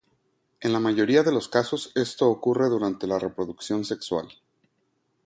[0.61, 4.27] En la mayoría de los casos esto ocurre durante la reproducción sexual.